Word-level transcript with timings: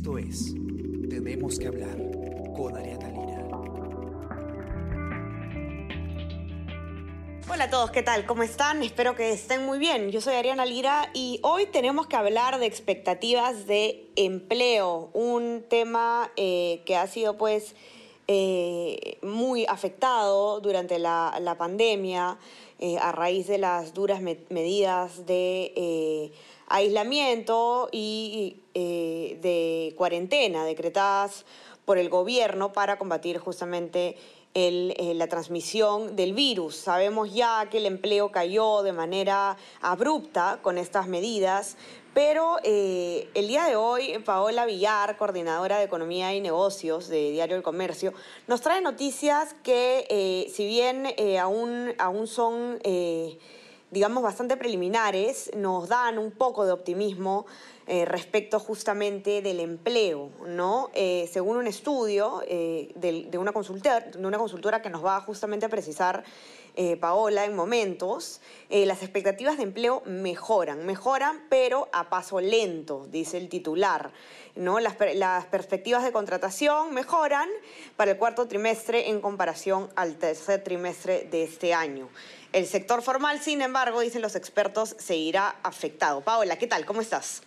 Esto 0.00 0.16
es 0.16 0.54
Tenemos 1.10 1.58
que 1.58 1.66
hablar 1.66 1.98
con 2.56 2.74
Ariana 2.74 3.10
Lira. 3.10 3.46
Hola 7.52 7.64
a 7.64 7.68
todos, 7.68 7.90
¿qué 7.90 8.02
tal? 8.02 8.24
¿Cómo 8.24 8.42
están? 8.42 8.82
Espero 8.82 9.14
que 9.14 9.30
estén 9.30 9.66
muy 9.66 9.78
bien. 9.78 10.10
Yo 10.10 10.22
soy 10.22 10.36
Ariana 10.36 10.64
Lira 10.64 11.10
y 11.12 11.38
hoy 11.42 11.66
tenemos 11.66 12.06
que 12.06 12.16
hablar 12.16 12.58
de 12.58 12.64
expectativas 12.64 13.66
de 13.66 14.10
empleo, 14.16 15.10
un 15.12 15.66
tema 15.68 16.32
eh, 16.34 16.80
que 16.86 16.96
ha 16.96 17.06
sido 17.06 17.36
pues 17.36 17.74
eh, 18.32 19.18
muy 19.22 19.66
afectado 19.66 20.60
durante 20.60 21.00
la, 21.00 21.56
pandemia 21.58 22.38
eh, 22.78 22.96
a 22.96 23.10
raíz 23.10 23.48
de 23.48 23.58
las 23.58 23.92
duras 23.92 24.20
me- 24.22 24.38
medidas 24.50 25.26
de 25.26 25.72
eh, 25.74 26.32
aislamiento 26.68 27.88
y 27.90 28.62
de 28.72 29.92
cuarentena 29.96 30.64
decretadas 30.64 31.44
por 31.84 31.98
el 31.98 32.08
gobierno 32.08 32.72
para 32.72 32.98
combatir 32.98 33.38
justamente 33.38 34.16
el, 34.54 34.94
eh, 34.98 35.14
la 35.14 35.28
transmisión 35.28 36.16
del 36.16 36.32
virus. 36.32 36.76
Sabemos 36.76 37.32
ya 37.32 37.68
que 37.70 37.78
el 37.78 37.86
empleo 37.86 38.32
cayó 38.32 38.82
de 38.82 38.92
manera 38.92 39.56
abrupta 39.80 40.58
con 40.62 40.78
estas 40.78 41.06
medidas, 41.06 41.76
pero 42.14 42.56
eh, 42.64 43.28
el 43.34 43.46
día 43.46 43.64
de 43.66 43.76
hoy 43.76 44.18
Paola 44.24 44.66
Villar, 44.66 45.16
coordinadora 45.16 45.78
de 45.78 45.84
Economía 45.84 46.34
y 46.34 46.40
Negocios 46.40 47.08
de 47.08 47.30
Diario 47.30 47.56
El 47.56 47.62
Comercio, 47.62 48.12
nos 48.48 48.60
trae 48.60 48.80
noticias 48.80 49.54
que 49.62 50.06
eh, 50.10 50.50
si 50.52 50.66
bien 50.66 51.06
aún, 51.40 51.94
aún 51.98 52.26
son... 52.26 52.80
digamos, 53.92 54.22
bastante 54.22 54.56
preliminares, 54.56 55.50
nos 55.56 55.88
dan 55.88 56.16
un 56.16 56.30
poco 56.30 56.64
de 56.64 56.70
optimismo 56.70 57.46
eh, 57.92 58.04
respecto 58.04 58.60
justamente 58.60 59.42
del 59.42 59.58
empleo, 59.58 60.30
¿no? 60.46 60.90
Eh, 60.94 61.28
según 61.32 61.56
un 61.56 61.66
estudio 61.66 62.40
eh, 62.46 62.92
de, 62.94 63.36
una 63.36 63.50
consultora, 63.52 64.80
que 64.80 64.90
nos 64.90 65.04
va 65.04 65.20
justamente 65.22 65.66
a 65.66 65.68
precisar 65.68 66.22
Paola 67.00 67.44
en 67.44 67.56
momentos, 67.56 68.40
las 68.70 69.02
expectativas 69.02 69.56
de 69.56 69.64
empleo 69.64 70.02
mejoran, 70.06 70.86
mejoran, 70.86 71.44
pero 71.50 71.88
a 71.92 72.08
paso 72.08 72.40
lento, 72.40 73.08
dice 73.10 73.38
el 73.38 73.48
titular. 73.48 74.12
Las, 74.54 74.94
las 75.16 75.46
perspectivas 75.46 76.04
de 76.04 76.12
contratación 76.12 76.94
mejoran 76.94 77.48
para 77.96 78.12
el 78.12 78.18
cuarto 78.18 78.46
trimestre 78.46 79.10
en 79.10 79.20
comparación 79.20 79.90
al 79.96 80.16
tercer 80.16 80.62
trimestre 80.62 81.26
de 81.28 81.42
este 81.42 81.74
año. 81.74 82.08
El 82.52 82.66
sector 82.66 83.02
formal, 83.02 83.40
sin 83.40 83.60
embargo, 83.62 84.00
dicen 84.00 84.22
los 84.22 84.36
expertos, 84.36 84.94
seguirá 84.98 85.56
afectado. 85.64 86.20
Paola, 86.20 86.56
¿qué 86.56 86.68
tal? 86.68 86.86
¿Cómo 86.86 87.00
estás? 87.00 87.42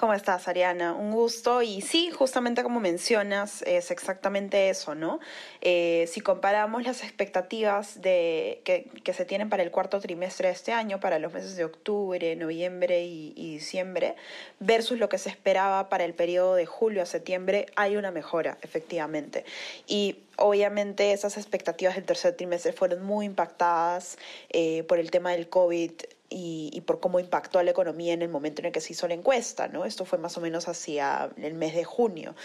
¿Cómo 0.00 0.14
estás, 0.14 0.48
Ariana? 0.48 0.94
Un 0.94 1.10
gusto. 1.10 1.60
Y 1.60 1.82
sí, 1.82 2.10
justamente 2.10 2.62
como 2.62 2.80
mencionas, 2.80 3.60
es 3.66 3.90
exactamente 3.90 4.70
eso, 4.70 4.94
¿no? 4.94 5.20
Eh, 5.60 6.08
si 6.10 6.22
comparamos 6.22 6.84
las 6.84 7.04
expectativas 7.04 8.00
de, 8.00 8.62
que, 8.64 9.12
se 9.12 9.26
tienen 9.26 9.50
para 9.50 9.62
el 9.62 9.70
cuarto 9.70 10.00
trimestre 10.00 10.48
de 10.48 10.54
este 10.54 10.72
año, 10.72 11.00
para 11.00 11.18
los 11.18 11.34
meses 11.34 11.54
de 11.54 11.66
octubre, 11.66 12.34
noviembre 12.34 13.04
y, 13.04 13.34
y 13.36 13.52
diciembre, 13.52 14.16
versus 14.58 14.98
lo 14.98 15.10
que 15.10 15.18
se 15.18 15.28
esperaba 15.28 15.90
para 15.90 16.06
el 16.06 16.14
periodo 16.14 16.54
de 16.54 16.64
julio 16.64 17.02
a 17.02 17.06
septiembre, 17.06 17.66
hay 17.76 17.98
una 17.98 18.10
mejora, 18.10 18.56
efectivamente. 18.62 19.44
Y 19.86 20.16
obviamente 20.36 21.12
esas 21.12 21.36
expectativas 21.36 21.94
del 21.96 22.04
tercer 22.04 22.34
trimestre 22.34 22.72
fueron 22.72 23.02
muy 23.02 23.26
impactadas 23.26 24.16
eh, 24.48 24.82
por 24.84 24.98
el 24.98 25.10
tema 25.10 25.32
del 25.32 25.50
COVID 25.50 25.92
y, 26.30 26.80
por 26.86 27.00
cómo 27.00 27.18
impactó 27.18 27.58
a 27.58 27.64
la 27.64 27.72
economía 27.72 28.14
en 28.14 28.22
el 28.22 28.28
momento 28.28 28.62
en 28.62 28.66
el 28.66 28.72
que 28.72 28.80
se 28.80 28.92
hizo 28.92 29.08
la 29.08 29.14
encuesta, 29.14 29.66
¿no? 29.68 29.84
Esto 29.84 30.04
fue 30.04 30.16
más 30.18 30.36
o 30.38 30.40
menos 30.40 30.68
hacia 30.68 31.30
el 31.36 31.54
mes 31.54 31.74
de 31.74 31.84
junio 31.84 32.36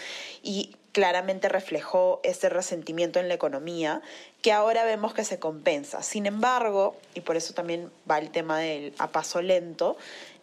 y 0.42 0.74
claramente 0.90 1.48
reflejó 1.48 2.20
ese 2.24 2.48
resentimiento 2.48 3.20
en 3.20 3.28
la 3.28 3.34
economía 3.34 4.02
que 4.42 4.50
ahora 4.50 4.84
vemos 4.84 5.14
que 5.14 5.24
se 5.24 5.38
compensa. 5.38 6.02
Sin 6.02 6.26
embargo, 6.26 6.96
y 7.14 7.20
por 7.20 7.36
eso 7.36 7.54
también 7.54 7.90
va 8.10 8.18
el 8.18 8.30
tema 8.30 8.58
del 8.58 8.92
a 8.98 9.08
paso 9.12 9.40
lento, 9.40 9.96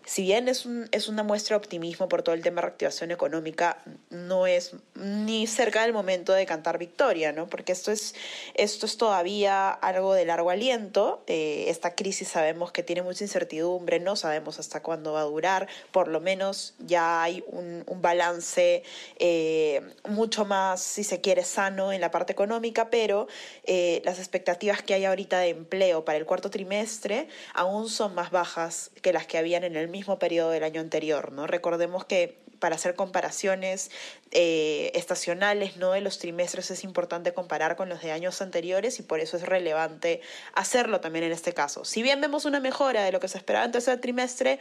si 0.06 0.24
bien 0.24 0.48
es, 0.48 0.66
un, 0.66 0.88
es 0.92 1.08
una 1.08 1.24
muestra 1.24 1.56
de 1.56 1.58
optimismo 1.58 2.10
por 2.10 2.24
todo 2.24 2.36
el 2.36 2.42
tema 2.42 2.62
de 2.62 2.68
reactivación 2.68 3.12
económica, 3.12 3.78
no 4.10 4.48
es 4.48 4.76
ni 4.96 5.48
cerca 5.48 5.84
del 5.84 5.94
momento 5.94 6.34
de 6.34 6.46
cantar 6.46 6.78
victoria, 6.78 7.32
¿no? 7.32 7.48
Porque 7.48 7.72
esto 7.72 7.92
es, 7.92 8.16
esto 8.54 8.86
es 8.86 8.98
todavía 8.98 9.70
algo 9.70 10.14
de 10.14 10.26
largo 10.26 10.50
aliento. 10.50 11.24
Eh, 11.28 11.66
esta 11.68 11.96
crisis 11.96 12.28
sabemos 12.28 12.72
que 12.72 12.84
tiene 12.84 13.02
mucha 13.02 13.24
incertidumbre, 13.24 14.00
no 14.00 14.16
sabemos 14.16 14.60
hasta 14.60 14.82
cuándo 14.82 15.14
va 15.14 15.22
a 15.22 15.26
durar. 15.26 15.68
Por 15.92 16.08
lo 16.08 16.20
menos 16.20 16.76
ya 16.80 17.24
hay 17.24 17.44
un, 17.48 17.84
balance 18.04 18.84
eh, 19.18 19.82
mucho 20.10 20.44
más, 20.44 20.82
si 20.82 21.06
se 21.06 21.22
quiere, 21.22 21.46
sano 21.46 21.94
en 21.94 22.02
la 22.02 22.12
parte 22.12 22.34
económica, 22.34 22.90
pero 22.90 23.28
eh, 23.64 24.02
las 24.04 24.20
expectativas 24.20 24.82
que 24.82 24.94
hay 24.94 25.06
ahorita 25.06 25.40
de 25.40 25.50
empleo 25.50 26.04
para 26.04 26.18
el 26.18 26.26
cuarto 26.26 26.50
trimestre 26.50 27.30
aún 27.54 27.88
son 27.88 28.14
más 28.14 28.30
bajas 28.32 28.92
que 29.02 29.14
las 29.14 29.26
que 29.26 29.38
habían 29.38 29.64
en 29.64 29.78
el 29.78 29.88
mismo 29.94 30.20
periodo 30.20 30.50
del 30.50 30.64
año 30.66 30.82
anterior, 30.82 31.32
¿no? 31.32 31.48
Recordemos 31.48 32.04
que 32.04 32.44
para 32.60 32.76
hacer 32.78 32.96
comparaciones 32.96 33.92
eh, 34.32 34.90
estacionales 34.96 35.76
¿no? 35.76 35.92
de 35.92 36.00
los 36.00 36.18
trimestres 36.18 36.72
es 36.72 36.86
importante 36.86 37.34
comparar 37.34 37.76
con 37.76 37.90
los 37.90 38.02
de 38.02 38.14
años 38.14 38.42
anteriores 38.42 39.00
y 39.00 39.04
por 39.04 39.20
eso 39.20 39.36
es 39.36 39.44
relevante 39.46 40.22
hacerlo 40.54 41.02
también 41.02 41.26
en 41.26 41.34
este 41.34 41.52
caso. 41.54 41.84
Si 41.84 42.02
bien 42.02 42.22
vemos 42.22 42.46
una 42.46 42.62
mejora 42.62 43.04
de 43.04 43.12
lo 43.12 43.20
que 43.20 43.28
se 43.28 43.38
esperaba 43.38 43.66
en 43.66 43.74
tercer 43.74 44.00
trimestre, 44.00 44.60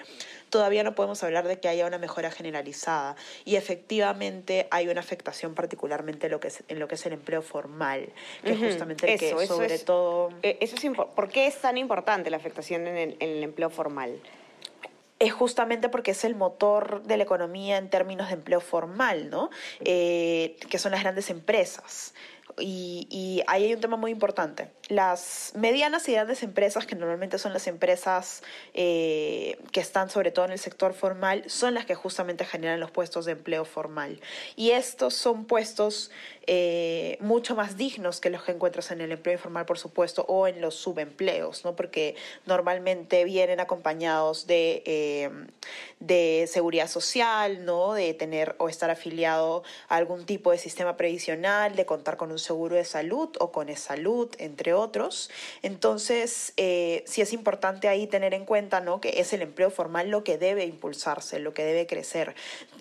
todavía 0.51 0.83
no 0.83 0.97
podemos 0.97 1.23
hablar 1.23 1.47
de 1.47 1.61
que 1.61 1.69
haya 1.69 1.87
una 1.87 1.99
mejora 1.99 2.33
generalizada 2.33 3.15
y 3.45 3.55
efectivamente 3.55 4.67
hay 4.73 4.89
una 4.89 5.01
afectación 5.01 5.55
particularmente 5.55 6.27
en 6.27 6.33
lo 6.33 6.41
que 6.41 6.49
es, 6.49 6.65
en 6.67 6.81
lo 6.81 6.89
que 6.89 6.97
es 6.97 7.07
el 7.07 7.13
empleo 7.13 7.41
formal, 7.41 8.09
que 8.43 8.51
es 8.53 8.59
justamente 8.59 9.13
el 9.13 9.19
que 9.21 9.29
eso, 9.29 9.41
eso 9.41 9.55
sobre 9.55 9.75
es- 9.77 9.85
todo... 9.85 10.31
Eh, 10.43 10.59
eso 10.61 10.75
es 10.75 10.83
¿Por 11.15 11.29
qué 11.29 11.47
es 11.47 11.57
tan 11.61 11.79
importante 11.79 12.31
la 12.31 12.37
afectación 12.37 12.89
en 12.89 12.97
el, 12.97 13.17
en 13.21 13.31
el 13.31 13.43
empleo 13.45 13.71
formal? 13.71 14.21
Es 15.23 15.33
justamente 15.33 15.89
porque 15.89 16.11
es 16.11 16.25
el 16.25 16.35
motor 16.35 17.05
de 17.05 17.17
la 17.17 17.23
economía 17.23 17.77
en 17.77 17.89
términos 17.89 18.27
de 18.27 18.35
empleo 18.35 18.61
formal, 18.61 19.31
¿no? 19.31 19.51
Eh, 19.81 20.57
que 20.69 20.79
son 20.79 20.91
las 20.91 21.03
grandes 21.03 21.31
empresas. 21.31 22.13
Y, 22.59 23.07
y 23.11 23.43
ahí 23.47 23.65
hay 23.65 23.75
un 23.75 23.81
tema 23.81 23.97
muy 23.97 24.11
importante. 24.11 24.71
Las 24.89 25.53
medianas 25.55 26.09
y 26.09 26.13
grandes 26.13 26.43
empresas, 26.43 26.87
que 26.87 26.95
normalmente 26.95 27.39
son 27.39 27.53
las 27.53 27.67
empresas 27.67 28.43
eh, 28.75 29.59
que 29.73 29.81
están 29.81 30.11
sobre 30.11 30.31
todo 30.31 30.45
en 30.45 30.53
el 30.53 30.59
sector 30.59 30.93
formal, 30.93 31.45
son 31.47 31.75
las 31.75 31.87
que 31.87 31.95
justamente 31.95 32.45
generan 32.45 32.79
los 32.79 32.91
puestos 32.91 33.25
de 33.25 33.33
empleo 33.33 33.65
formal. 33.65 34.21
Y 34.55 34.73
estos 34.73 35.15
son 35.15 35.47
puestos 35.47 36.11
eh, 36.47 37.17
mucho 37.21 37.55
más 37.55 37.77
dignos 37.77 38.21
que 38.21 38.29
los 38.29 38.43
que 38.43 38.53
encuentras 38.53 38.91
en 38.91 39.01
el 39.01 39.13
empleo 39.13 39.35
informal, 39.35 39.65
por 39.65 39.79
supuesto, 39.79 40.25
o 40.29 40.47
en 40.47 40.61
los 40.61 40.75
subempleos, 40.75 41.65
¿no? 41.65 41.77
Porque 41.77 42.17
normalmente 42.47 43.25
vienen 43.25 43.61
acompañados 43.61 44.47
de, 44.47 44.83
eh, 44.85 45.31
de 46.01 46.49
seguridad 46.51 46.89
social, 46.89 47.65
¿no? 47.65 47.95
De 47.95 48.13
tener 48.15 48.57
o 48.59 48.69
estar 48.69 48.91
afiliado 48.91 49.63
a 49.89 49.97
algún 49.97 50.27
tipo 50.27 50.51
de 50.51 50.59
sistema 50.59 50.97
previsional, 50.97 51.77
de 51.77 51.87
contar 51.87 52.17
con 52.17 52.33
un 52.33 52.39
seguro 52.43 52.77
de 52.77 52.85
salud 52.85 53.31
o 53.41 53.51
con 53.51 53.75
salud, 53.77 54.29
entre 54.39 54.75
otros. 54.75 55.31
Entonces, 55.63 56.53
eh, 56.59 57.03
sí 57.07 57.23
es 57.23 57.33
importante 57.33 57.89
ahí 57.89 58.07
tener 58.07 58.35
en 58.35 58.45
cuenta, 58.45 58.81
¿no? 58.81 59.01
Que 59.01 59.21
es 59.21 59.33
el 59.33 59.41
empleo 59.41 59.71
formal 59.71 60.11
lo 60.11 60.25
que 60.25 60.37
debe 60.37 60.65
impulsarse, 60.67 61.39
lo 61.39 61.55
que 61.55 61.65
debe 61.65 61.87
crecer. 61.87 62.35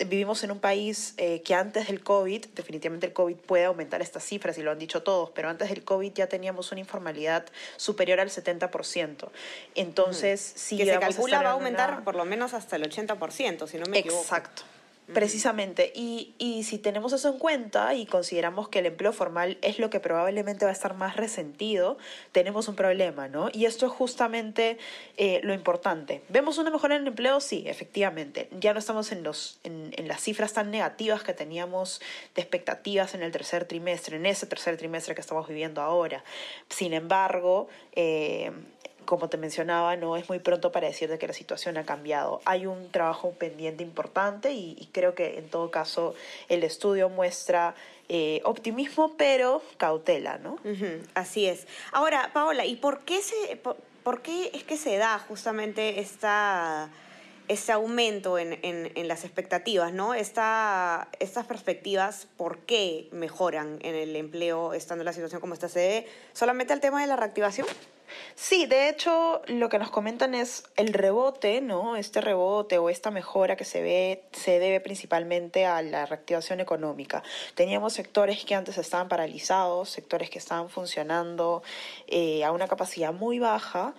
Vivimos 0.06 0.44
en 0.44 0.52
un 0.52 0.60
país 0.60 1.14
eh, 1.18 1.42
que 1.44 1.54
antes 1.56 1.88
del 1.88 2.04
COVID, 2.04 2.48
definitivamente 2.56 3.06
el 3.08 3.14
COVID 3.14 3.36
puede 3.38 3.66
aumentar 3.66 4.02
estas 4.02 4.24
cifras 4.26 4.58
y 4.58 4.64
lo 4.64 4.72
han 4.72 4.80
dicho 4.80 5.04
todos, 5.04 5.30
pero 5.30 5.48
antes 5.50 5.70
del 5.70 5.84
COVID 5.84 6.12
ya 6.14 6.28
teníamos 6.28 6.72
una 6.72 6.82
informalidad 6.82 7.46
superior 7.78 8.20
al 8.20 8.30
70%. 8.30 9.30
Entonces, 9.76 10.42
sí 10.56 10.78
que 10.78 10.86
se 10.86 11.00
calcula 11.00 11.38
va 11.38 11.42
a 11.42 11.46
en 11.46 11.52
aumentar 11.54 11.92
una- 11.94 12.04
por 12.04 12.16
lo 12.16 12.26
menos 12.26 12.54
hasta 12.54 12.76
el 12.76 12.84
80%, 12.84 13.68
si 13.68 13.78
no 13.78 13.86
me 13.88 14.00
equivoco. 14.00 14.22
Exacto. 14.24 14.64
Precisamente, 15.14 15.92
y, 15.94 16.34
y 16.38 16.64
si 16.64 16.78
tenemos 16.78 17.12
eso 17.12 17.28
en 17.28 17.38
cuenta 17.38 17.94
y 17.96 18.06
consideramos 18.06 18.70
que 18.70 18.80
el 18.80 18.86
empleo 18.86 19.12
formal 19.12 19.58
es 19.62 19.78
lo 19.78 19.90
que 19.90 20.00
probablemente 20.00 20.64
va 20.64 20.72
a 20.72 20.74
estar 20.74 20.94
más 20.94 21.18
resentido, 21.18 21.98
tenemos 22.32 22.70
un 22.70 22.76
problema, 22.76 23.28
¿no? 23.28 23.50
Y 23.52 23.66
esto 23.66 23.88
es 23.88 23.92
justamente 23.92 24.78
eh, 25.18 25.42
lo 25.44 25.54
importante. 25.54 26.22
¿Vemos 26.30 26.60
una 26.60 26.72
mejora 26.72 26.96
en 26.96 27.02
el 27.02 27.08
empleo? 27.10 27.42
Sí, 27.42 27.64
efectivamente. 27.68 28.48
Ya 28.58 28.72
no 28.72 28.80
estamos 28.80 29.12
en, 29.12 29.24
los, 29.24 29.60
en, 29.66 29.94
en 29.98 30.08
las 30.08 30.22
cifras 30.22 30.54
tan 30.54 30.72
negativas 30.72 31.24
que 31.24 31.34
teníamos 31.34 32.00
de 32.34 32.42
expectativas 32.42 33.14
en 33.14 33.22
el 33.22 33.34
tercer 33.34 33.66
trimestre, 33.66 34.16
en 34.16 34.26
ese 34.26 34.46
tercer 34.46 34.78
trimestre 34.78 35.14
que 35.14 35.22
estamos 35.22 35.46
viviendo 35.46 35.82
ahora. 35.82 36.24
Sin 36.70 36.94
embargo, 36.94 37.68
eh, 37.94 38.52
como 39.06 39.30
te 39.30 39.38
mencionaba, 39.38 39.96
no 39.96 40.18
es 40.18 40.30
muy 40.30 40.40
pronto 40.40 40.72
para 40.72 40.88
decir 40.88 41.10
de 41.10 41.18
que 41.18 41.28
la 41.28 41.34
situación 41.34 41.78
ha 41.78 41.86
cambiado. 41.86 42.42
Hay 42.46 42.66
un 42.66 42.92
trabajo 42.92 43.32
pendiente 43.32 43.84
importante 43.84 44.52
y, 44.52 44.78
y 44.80 44.88
creo 44.92 45.16
que 45.16 45.38
en 45.38 45.50
todo 45.50 45.72
caso 45.72 46.14
el 46.50 46.64
estudio 46.64 47.10
muestra 47.10 47.76
eh, 48.14 48.42
optimismo, 48.44 49.14
pero 49.16 49.62
cautela, 49.78 50.38
¿no? 50.38 50.56
Ujú, 50.66 51.02
así 51.14 51.46
es. 51.46 51.66
Ahora, 51.94 52.32
Paola, 52.34 52.66
¿y 52.66 52.76
por 52.76 53.06
qué, 53.06 53.22
se, 53.22 53.56
por, 53.56 53.78
por 54.04 54.22
qué 54.22 54.52
es 54.54 54.66
que 54.66 54.76
se 54.76 54.98
da 54.98 55.18
justamente 55.18 56.02
esta, 56.02 56.90
este 57.48 57.72
aumento 57.72 58.38
en, 58.38 58.60
en, 58.64 59.08
las 59.08 59.24
expectativas, 59.24 59.94
¿no? 59.94 60.14
Esta, 60.14 61.08
estas 61.20 61.46
perspectivas, 61.46 62.28
¿por 62.36 62.60
qué 62.60 63.08
mejoran 63.14 63.80
en 63.82 63.96
el 63.96 64.16
empleo 64.18 64.74
estando 64.74 65.04
en 65.04 65.06
la 65.06 65.14
situación 65.14 65.40
como 65.40 65.54
esta? 65.54 65.70
¿Se 65.70 65.80
debe 65.80 66.08
solamente 66.34 66.74
al 66.74 66.82
tema 66.82 67.00
de 67.00 67.08
la 67.08 67.16
reactivación? 67.16 67.66
Sí, 68.36 68.66
de 68.66 68.90
hecho, 68.90 69.42
lo 69.48 69.70
que 69.70 69.80
nos 69.80 69.92
comentan 69.92 70.34
es 70.34 70.64
el 70.76 70.94
rebote, 70.94 71.62
¿no? 71.62 71.96
Este 71.96 72.22
rebote 72.22 72.78
o 72.78 72.90
esta 72.90 73.12
mejora 73.12 73.56
que 73.56 73.66
se 73.66 73.82
ve 73.82 74.24
se 74.32 74.60
debe 74.60 74.80
principalmente 74.80 75.66
a 75.66 75.82
la 75.82 76.06
reactivación 76.06 76.60
económica. 76.60 77.24
Teníamos 77.56 77.94
sectores 77.94 78.44
que 78.46 78.56
antes 78.56 78.78
estaban 78.78 79.10
paralizados, 79.10 79.90
sectores 79.90 80.30
que 80.30 80.40
estaban 80.40 80.70
funcionando 80.70 81.64
eh, 82.08 82.44
a 82.44 82.52
una 82.52 82.68
capacidad 82.68 83.14
muy 83.14 83.40
baja 83.40 83.94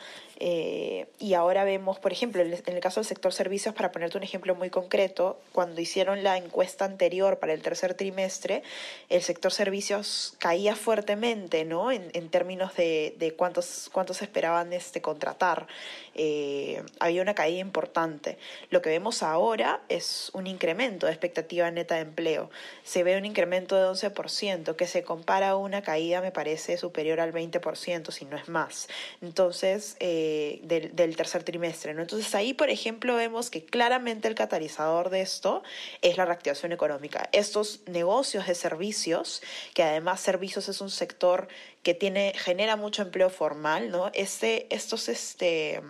eh, 0.45 1.07
y 1.21 1.35
ahora 1.35 1.63
vemos, 1.63 2.01
por 2.01 2.11
ejemplo, 2.11 2.43
en 2.43 2.53
el 2.67 2.81
caso 2.81 2.99
del 2.99 3.07
sector 3.07 3.33
servicios, 3.33 3.77
para 3.77 3.93
ponerte 3.93 4.17
un 4.19 4.25
ejemplo 4.25 4.57
muy 4.57 4.71
concreto, 4.71 5.39
cuando 5.53 5.81
hicieron 5.81 6.25
la 6.25 6.37
encuesta 6.37 6.85
anterior 6.85 7.39
para 7.39 7.53
el 7.53 7.63
tercer 7.63 7.95
trimestre, 7.95 8.65
el 9.09 9.23
sector 9.23 9.53
servicios 9.53 10.35
caía 10.39 10.75
fuertemente, 10.75 11.65
¿no? 11.65 11.93
En, 11.93 12.11
términos 12.29 12.75
de, 12.75 13.15
de, 13.19 13.35
cuántos 13.35 13.89
esperaban 14.23 14.73
este, 14.73 15.01
contratar. 15.01 15.67
Eh, 16.15 16.83
había 17.01 17.23
una 17.23 17.35
caída 17.35 17.61
importante. 17.61 18.39
Lo 18.71 18.83
que 18.83 18.91
vemos 18.91 19.23
ahora 19.23 19.83
es 19.89 20.31
un 20.35 20.47
incremento 20.47 21.07
de 21.07 21.13
expectativa 21.13 21.71
neta 21.71 21.97
de 21.97 22.03
empleo. 22.03 22.51
Se 22.85 23.03
ve 23.03 23.17
un 23.17 23.25
incremento 23.25 23.77
de 23.77 23.85
11%, 23.87 24.77
que 24.77 24.87
se 24.87 25.03
compara 25.03 25.51
a 25.51 25.57
una 25.57 25.83
caída, 25.83 26.21
me 26.21 26.33
parece, 26.33 26.77
superior 26.77 27.21
al 27.21 27.33
20%, 27.33 28.11
si 28.11 28.25
no 28.25 28.37
es 28.37 28.49
más. 28.49 28.89
Entonces, 29.21 29.97
eh, 30.01 30.61
del, 30.63 31.17
tercer 31.17 31.45
trimestre. 31.45 31.93
Entonces 31.93 32.35
ahí, 32.35 32.55
por 32.55 32.71
ejemplo, 32.71 33.17
vemos 33.17 33.51
que 33.51 33.65
claramente 33.65 34.29
el 34.29 34.35
catalizador 34.35 35.11
de 35.11 35.21
esto 35.21 35.63
es 36.01 36.17
la 36.17 36.25
reactivación 36.25 36.73
económica. 36.73 37.29
Estos 37.33 37.81
negocios 37.87 38.47
de 38.47 38.55
servicios, 38.55 39.43
que 39.75 39.83
además 39.83 40.21
servicios 40.21 40.69
es 40.69 40.81
un 40.81 40.91
sector 40.91 41.49
que 41.83 41.95
tiene, 41.95 42.33
genera 42.37 42.77
mucho 42.77 43.03
empleo 43.03 43.29
formal, 43.29 43.91
¿no? 43.91 44.11
Este, 44.15 44.73
estos, 44.75 45.09
este, 45.09 45.83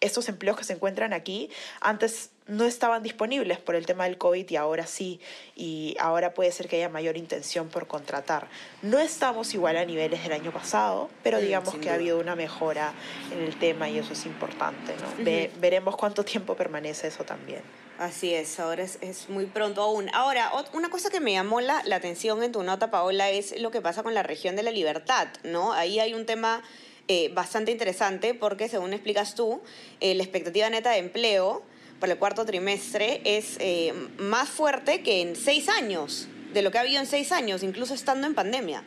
estos 0.00 0.28
empleos 0.28 0.56
que 0.56 0.64
se 0.64 0.74
encuentran 0.74 1.12
aquí 1.12 1.50
antes 1.80 2.30
no 2.48 2.64
estaban 2.64 3.02
disponibles 3.02 3.58
por 3.58 3.74
el 3.74 3.84
tema 3.84 4.04
del 4.04 4.16
COVID 4.16 4.48
y 4.48 4.56
ahora 4.56 4.86
sí, 4.86 5.20
y 5.54 5.94
ahora 6.00 6.32
puede 6.32 6.50
ser 6.50 6.66
que 6.66 6.76
haya 6.76 6.88
mayor 6.88 7.18
intención 7.18 7.68
por 7.68 7.86
contratar. 7.86 8.48
No 8.80 8.98
estamos 8.98 9.52
igual 9.52 9.76
a 9.76 9.84
niveles 9.84 10.22
del 10.22 10.32
año 10.32 10.50
pasado, 10.50 11.10
pero 11.22 11.40
digamos 11.40 11.74
que 11.76 11.90
ha 11.90 11.94
habido 11.94 12.18
una 12.18 12.34
mejora 12.34 12.94
en 13.30 13.40
el 13.40 13.58
tema 13.58 13.88
y 13.90 13.98
eso 13.98 14.14
es 14.14 14.24
importante. 14.24 14.94
¿no? 14.96 15.24
veremos 15.60 15.96
cuánto 15.96 16.24
tiempo 16.24 16.56
permanece 16.56 17.08
eso 17.08 17.22
también. 17.24 17.60
Así 17.98 18.32
es, 18.32 18.60
ahora 18.60 18.84
es, 18.84 19.28
muy 19.28 19.46
pronto 19.46 19.82
aún. 19.82 20.08
Ahora, 20.14 20.52
una 20.72 20.88
cosa 20.88 21.10
que 21.10 21.20
me 21.20 21.32
llamó 21.32 21.60
la, 21.60 21.82
la 21.84 21.96
atención 21.96 22.42
en 22.44 22.52
tu 22.52 22.62
nota, 22.62 22.90
Paola, 22.90 23.28
es 23.28 23.60
lo 23.60 23.72
que 23.72 23.80
pasa 23.80 24.02
con 24.02 24.14
la 24.14 24.22
región 24.22 24.54
de 24.54 24.62
la 24.62 24.70
libertad, 24.70 25.28
¿no? 25.42 25.72
Ahí 25.72 25.98
hay 25.98 26.14
un 26.14 26.24
tema 26.24 26.62
eh, 27.10 27.30
bastante 27.32 27.72
interesante 27.72 28.34
porque, 28.34 28.68
según 28.68 28.92
explicas 28.92 29.34
tú, 29.34 29.62
eh, 30.00 30.14
la 30.14 30.22
expectativa 30.22 30.68
neta 30.68 30.90
de 30.90 30.98
empleo 30.98 31.62
para 32.00 32.12
el 32.12 32.18
cuarto 32.18 32.44
trimestre 32.44 33.22
es 33.24 33.56
eh, 33.60 33.94
más 34.18 34.50
fuerte 34.50 35.02
que 35.02 35.22
en 35.22 35.34
seis 35.34 35.70
años, 35.70 36.28
de 36.52 36.60
lo 36.60 36.70
que 36.70 36.76
ha 36.76 36.82
habido 36.82 37.00
en 37.00 37.06
seis 37.06 37.32
años, 37.32 37.62
incluso 37.62 37.94
estando 37.94 38.26
en 38.26 38.34
pandemia. 38.34 38.84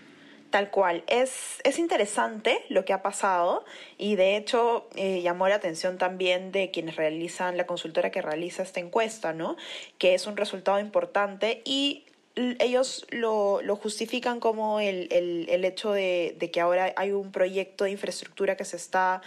Tal 0.51 0.69
cual. 0.69 1.03
Es, 1.07 1.61
es 1.63 1.79
interesante 1.79 2.63
lo 2.69 2.85
que 2.85 2.93
ha 2.93 3.01
pasado 3.01 3.63
y 3.97 4.15
de 4.15 4.35
hecho 4.35 4.89
llamó 4.95 5.47
la 5.47 5.55
atención 5.55 5.97
también 5.97 6.51
de 6.51 6.71
quienes 6.71 6.97
realizan, 6.97 7.55
la 7.55 7.65
consultora 7.65 8.11
que 8.11 8.21
realiza 8.21 8.61
esta 8.61 8.81
encuesta, 8.81 9.31
¿no? 9.31 9.55
Que 9.97 10.13
es 10.13 10.27
un 10.27 10.35
resultado 10.35 10.77
importante 10.81 11.61
y 11.63 12.03
ellos 12.35 13.05
lo, 13.09 13.61
lo, 13.61 13.75
justifican 13.75 14.39
como 14.39 14.79
el, 14.79 15.07
el, 15.11 15.47
el 15.49 15.65
hecho 15.65 15.91
de, 15.91 16.35
de, 16.39 16.51
que 16.51 16.61
ahora 16.61 16.93
hay 16.95 17.11
un 17.11 17.31
proyecto 17.31 17.83
de 17.83 17.91
infraestructura 17.91 18.55
que 18.55 18.65
se 18.65 18.77
está 18.77 19.21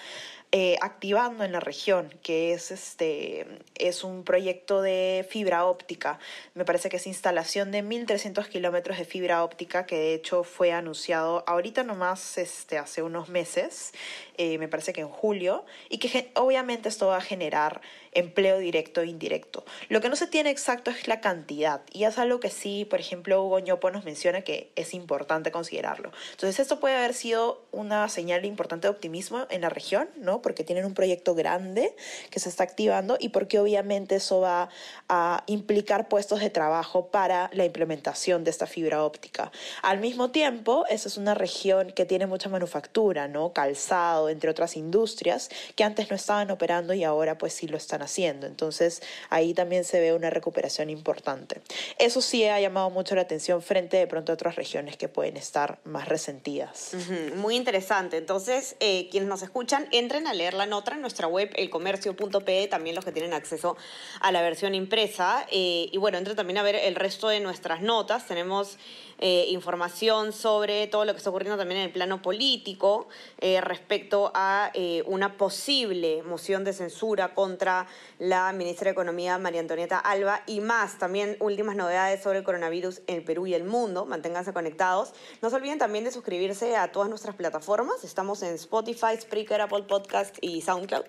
eh, 0.57 0.77
activando 0.81 1.43
en 1.43 1.51
la 1.51 1.59
región, 1.59 2.15
que 2.23 2.53
es, 2.53 2.71
este, 2.71 3.45
es 3.75 4.05
un 4.05 4.23
proyecto 4.23 4.83
de 4.83 5.27
fibra 5.29 5.65
óptica. 5.67 6.21
Me 6.55 6.65
parece 6.65 6.89
que 6.89 6.99
es 6.99 7.09
instalación 7.09 7.73
de 7.73 7.83
1.300 7.83 8.47
kilómetros 8.47 8.97
de 8.99 9.05
fibra 9.05 9.43
óptica, 9.43 9.85
que 9.85 9.97
de 9.97 10.15
hecho 10.15 10.45
fue 10.45 10.71
anunciado 10.71 11.43
ahorita 11.49 11.83
nomás 11.83 12.39
este, 12.39 12.79
hace 12.79 13.03
unos 13.03 13.29
meses, 13.29 13.95
eh, 14.37 14.59
me 14.59 14.69
parece 14.69 14.93
que 14.93 15.01
en 15.01 15.09
julio, 15.09 15.65
y 15.89 15.99
que 15.99 16.31
obviamente 16.37 16.89
esto 16.89 17.09
va 17.09 17.17
a 17.17 17.21
generar 17.21 17.81
empleo 18.15 18.59
directo 18.59 19.01
e 19.01 19.07
indirecto. 19.07 19.65
Lo 19.89 20.01
que 20.01 20.09
no 20.09 20.17
se 20.17 20.27
tiene 20.27 20.51
exacto 20.51 20.91
es 20.91 21.09
la 21.09 21.21
cantidad, 21.21 21.83
y 21.93 22.05
es 22.05 22.19
algo 22.19 22.41
que 22.41 22.51
sí, 22.51 22.85
por 22.85 23.01
ejemplo, 23.01 23.43
Hugo 23.43 23.59
Ñopo 23.59 23.91
nos 23.91 24.05
menciona 24.05 24.43
que 24.43 24.71
es 24.77 24.95
importante 24.95 25.51
considerarlo. 25.51 26.13
Entonces, 26.33 26.61
esto 26.61 26.81
puede 26.81 26.97
haber 26.97 27.15
sido 27.15 27.63
una 27.73 28.09
señal 28.09 28.45
importante 28.45 28.87
de 28.87 28.93
optimismo 28.93 29.47
en 29.51 29.61
la 29.61 29.69
región, 29.69 30.09
¿no? 30.17 30.43
Porque 30.43 30.65
tienen 30.65 30.85
un 30.85 30.95
proyecto 30.95 31.35
grande 31.35 31.95
que 32.31 32.41
se 32.41 32.49
está 32.49 32.65
activando 32.65 33.17
y 33.19 33.31
porque 33.31 33.59
obviamente 33.59 34.17
eso 34.17 34.41
va 34.41 34.69
a 35.09 35.43
implicar 35.47 36.09
puestos 36.09 36.41
de 36.41 36.51
trabajo 36.51 37.09
para 37.09 37.51
la 37.53 37.65
implementación 37.65 38.45
de 38.45 38.51
esta 38.51 38.67
fibra 38.67 39.05
óptica. 39.05 39.51
Al 39.83 39.99
mismo 39.99 40.31
tiempo, 40.31 40.85
esa 40.89 41.09
es 41.09 41.17
una 41.17 41.35
región 41.35 41.91
que 41.93 42.05
tiene 42.05 42.27
mucha 42.27 42.49
manufactura, 42.49 43.29
¿no? 43.29 43.53
Calzado, 43.53 44.29
entre 44.29 44.51
otras 44.51 44.77
industrias, 44.77 45.51
que 45.75 45.85
antes 45.85 46.11
no 46.11 46.17
estaban 46.17 46.51
operando 46.51 46.95
y 46.95 47.05
ahora 47.05 47.39
pues 47.39 47.53
sí 47.53 47.67
lo 47.67 47.77
están 47.77 48.03
haciendo. 48.05 48.47
Entonces 48.47 49.03
ahí 49.31 49.55
también 49.55 49.85
se 49.85 50.01
ve 50.01 50.13
una 50.13 50.31
recuperación 50.31 50.91
importante. 50.91 51.61
Eso 51.99 52.21
sí 52.21 52.45
ha 52.45 52.61
llamado 52.61 52.91
mucho 52.91 53.15
la 53.15 53.23
atención 53.23 53.63
frente 53.63 53.97
de 53.97 54.07
pronto 54.07 54.33
a 54.33 54.35
otras 54.35 54.57
regiones 54.57 54.97
que 54.97 55.09
pueden 55.09 55.37
estar 55.37 55.79
más 55.85 56.09
resentidas. 56.09 56.93
Muy 57.37 57.57
interesante. 57.57 58.17
Entonces, 58.17 58.77
eh, 58.81 59.09
quienes 59.11 59.29
nos 59.29 59.43
escuchan, 59.43 59.89
entren 59.91 60.27
a 60.27 60.35
leer 60.35 60.55
la 60.55 60.67
nota 60.67 60.95
en 60.95 61.01
nuestra 61.01 61.27
web, 61.27 61.51
elcomercio.pe, 61.57 62.69
también 62.69 62.95
los 62.95 63.05
que 63.05 63.13
tienen 63.13 63.33
acceso 63.33 63.77
a 64.21 64.33
la 64.33 64.43
versión 64.43 64.75
impresa. 64.75 65.47
Eh, 65.51 65.89
y 65.93 65.99
bueno, 65.99 66.19
entren 66.19 66.37
también 66.37 66.59
a 66.59 66.63
ver 66.63 66.77
el 66.77 66.95
resto 66.95 67.29
de 67.29 67.41
nuestras 67.41 67.81
notas. 67.81 68.27
Tenemos 68.27 68.79
eh, 69.19 69.47
información 69.51 70.33
sobre 70.33 70.87
todo 70.87 71.05
lo 71.05 71.13
que 71.13 71.19
está 71.19 71.31
ocurriendo 71.31 71.57
también 71.57 71.81
en 71.81 71.87
el 71.87 71.93
plano 71.93 72.21
político 72.23 73.09
eh, 73.39 73.61
respecto 73.61 74.33
a 74.35 74.71
eh, 74.75 75.03
una 75.07 75.37
posible 75.37 76.23
moción 76.23 76.65
de 76.65 76.73
censura 76.73 77.35
contra 77.35 77.87
la 78.19 78.53
ministra 78.53 78.87
de 78.87 78.93
Economía 78.93 79.39
María 79.39 79.61
Antonieta 79.61 79.99
Alba 79.99 80.43
y 80.47 80.61
más 80.61 80.99
también 80.99 81.37
últimas 81.41 81.77
novedades 81.77 82.23
sobre 82.23 82.39
el 82.39 82.45
coronavirus 82.45 83.03
en 83.07 83.17
el 83.17 83.25
Perú 83.25 83.47
y 83.47 83.55
el 83.55 83.65
mundo. 83.65 84.05
Manténganse 84.05 84.53
conectados. 84.53 85.13
No 85.43 85.51
se 85.51 85.57
olviden 85.57 85.79
también 85.79 86.05
de 86.05 86.11
suscribirse 86.11 86.77
a 86.77 86.91
todas 86.93 87.09
nuestras 87.09 87.37
plataformas. 87.37 88.05
Estamos 88.05 88.43
en 88.43 88.55
Spotify, 88.55 89.17
Spreaker, 89.21 89.61
Apple 89.61 89.85
Podcast 89.85 90.37
y 90.41 90.61
SoundCloud 90.63 91.07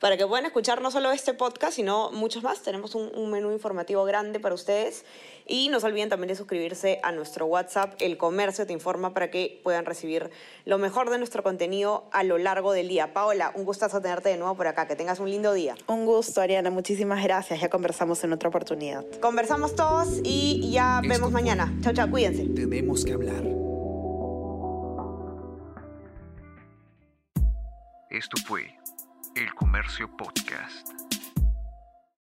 para 0.00 0.16
que 0.16 0.26
puedan 0.26 0.44
escuchar 0.44 0.82
no 0.82 0.90
solo 0.90 1.10
este 1.10 1.32
podcast, 1.34 1.74
sino 1.74 2.10
muchos 2.10 2.42
más. 2.42 2.62
Tenemos 2.62 2.94
un, 2.94 3.10
un 3.14 3.30
menú 3.30 3.50
informativo 3.50 4.04
grande 4.04 4.40
para 4.40 4.54
ustedes. 4.54 5.04
Y 5.46 5.68
no 5.68 5.78
se 5.80 5.86
olviden 5.86 6.08
también 6.08 6.28
de 6.28 6.34
suscribirse 6.34 6.98
a 7.02 7.12
nuestro 7.12 7.45
WhatsApp, 7.46 7.94
El 8.00 8.16
Comercio 8.16 8.66
te 8.66 8.72
informa 8.72 9.14
para 9.14 9.30
que 9.30 9.60
puedan 9.62 9.84
recibir 9.84 10.30
lo 10.64 10.78
mejor 10.78 11.10
de 11.10 11.18
nuestro 11.18 11.42
contenido 11.42 12.08
a 12.12 12.22
lo 12.22 12.38
largo 12.38 12.72
del 12.72 12.88
día. 12.88 13.12
Paola, 13.12 13.52
un 13.54 13.64
gustazo 13.64 14.00
tenerte 14.00 14.28
de 14.28 14.36
nuevo 14.36 14.54
por 14.56 14.66
acá. 14.66 14.86
Que 14.86 14.96
tengas 14.96 15.20
un 15.20 15.30
lindo 15.30 15.52
día. 15.52 15.76
Un 15.86 16.04
gusto, 16.06 16.40
Ariana. 16.40 16.70
Muchísimas 16.70 17.22
gracias. 17.22 17.60
Ya 17.60 17.68
conversamos 17.68 18.22
en 18.24 18.32
otra 18.32 18.48
oportunidad. 18.48 19.04
Conversamos 19.20 19.74
todos 19.74 20.20
y 20.22 20.70
ya 20.70 21.00
vemos 21.06 21.32
mañana. 21.32 21.72
Chao, 21.80 21.92
chao. 21.92 22.10
Cuídense. 22.10 22.44
Tenemos 22.54 23.04
que 23.04 23.12
hablar. 23.12 23.42
Esto 28.10 28.36
fue 28.46 28.62
El 29.34 29.52
Comercio 29.54 30.08
Podcast. 30.16 31.05